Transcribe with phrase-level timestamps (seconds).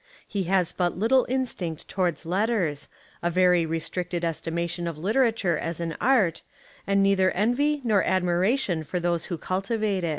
[0.27, 2.89] He has but little instinct towards letters,
[3.21, 6.41] a very restricted esti mation of literature as an art,
[6.87, 10.09] and neither envy nor admiration for those who cultivate it.